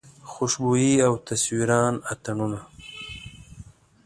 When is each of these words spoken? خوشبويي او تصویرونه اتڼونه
خوشبويي 0.31 0.93
او 1.07 1.13
تصویرونه 1.27 1.99
اتڼونه 2.11 2.59